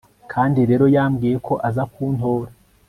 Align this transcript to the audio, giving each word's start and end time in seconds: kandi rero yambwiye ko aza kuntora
kandi 0.31 0.59
rero 0.69 0.85
yambwiye 0.95 1.35
ko 1.47 1.53
aza 1.67 1.83
kuntora 1.93 2.51